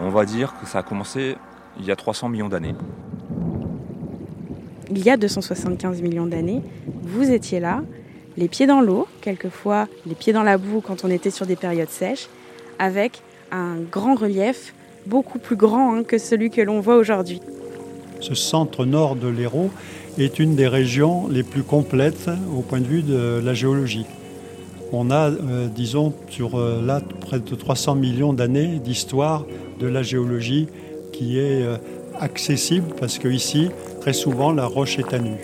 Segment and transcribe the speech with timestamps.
[0.00, 1.36] On va dire que ça a commencé
[1.78, 2.74] il y a 300 millions d'années.
[4.90, 6.62] Il y a 275 millions d'années,
[7.02, 7.82] vous étiez là,
[8.36, 11.56] les pieds dans l'eau, quelquefois les pieds dans la boue quand on était sur des
[11.56, 12.28] périodes sèches,
[12.78, 14.74] avec un grand relief
[15.06, 17.40] beaucoup plus grand hein, que celui que l'on voit aujourd'hui.
[18.20, 19.70] Ce centre nord de l'Hérault
[20.18, 24.06] est une des régions les plus complètes au point de vue de la géologie.
[24.92, 29.44] On a, euh, disons, sur euh, là, près de 300 millions d'années d'histoire
[29.78, 30.68] de la géologie
[31.12, 31.76] qui est euh,
[32.20, 35.36] accessible parce qu'ici, très souvent, la roche est à nu.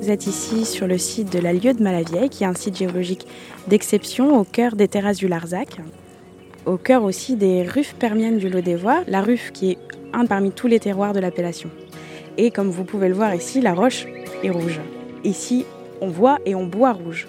[0.00, 2.78] Vous êtes ici sur le site de la Lieue de Malavieille, qui est un site
[2.78, 3.26] géologique
[3.68, 5.76] d'exception au cœur des terrasses du Larzac,
[6.66, 9.78] au cœur aussi des ruffes permiennes du Lot des Voies, la ruffe qui est
[10.12, 11.70] un parmi tous les terroirs de l'appellation.
[12.38, 14.06] Et comme vous pouvez le voir ici, la roche
[14.42, 14.80] est rouge.
[15.24, 15.66] Ici,
[16.00, 17.28] on voit et on boit rouge.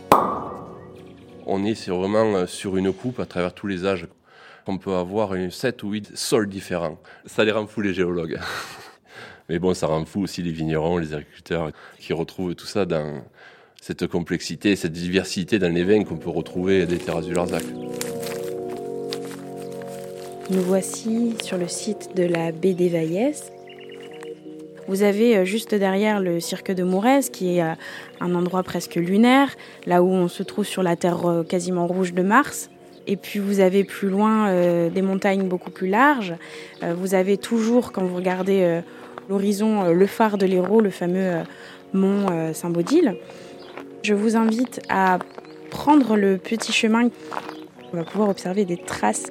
[1.46, 4.08] On est vraiment euh, sur une coupe à travers tous les âges.
[4.68, 7.00] On peut avoir 7 ou 8 sols différents.
[7.26, 8.40] Ça les rend fous les géologues.
[9.50, 13.24] Mais bon, ça rend fou aussi les vignerons, les agriculteurs qui retrouvent tout ça dans
[13.82, 17.64] cette complexité, cette diversité dans les vins qu'on peut retrouver des terrasses du Larzac.
[20.52, 22.92] Nous voici sur le site de la baie des.
[24.88, 27.74] Vous avez euh, juste derrière le cirque de Mourez, qui est euh,
[28.20, 32.14] un endroit presque lunaire, là où on se trouve sur la terre euh, quasiment rouge
[32.14, 32.70] de Mars.
[33.08, 34.54] Et puis vous avez plus loin
[34.90, 36.36] des montagnes beaucoup plus larges.
[36.84, 38.82] vous avez toujours, quand vous regardez
[39.28, 41.38] l'horizon, le phare de l'Hérault, le fameux
[41.94, 43.18] mont Saint-Baudile.
[44.04, 45.18] Je vous invite à
[45.72, 47.10] prendre le petit chemin.
[47.92, 49.26] On va pouvoir observer des traces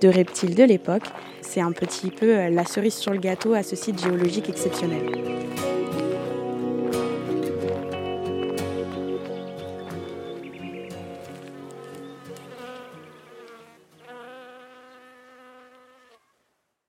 [0.00, 1.04] de reptiles de l'époque.
[1.40, 5.69] C'est un petit peu la cerise sur le gâteau à ce site géologique exceptionnel.